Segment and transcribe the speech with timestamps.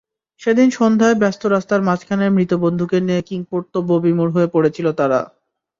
[0.41, 5.19] সেদিন সন্ধ্যায় ব্যস্ত রাস্তার মাঝখানে মৃত বন্ধুকে নিয়ে কিংকর্তব্যবিমূঢ় হয়ে পড়েছিল তারা।